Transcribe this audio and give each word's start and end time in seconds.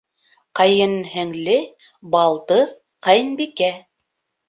Ҡәйенһеңле, 0.59 1.59
балдыҙ, 2.17 2.75
ҡәйенбикә. 3.11 3.73